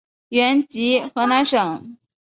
[0.29, 1.95] 原籍河南省。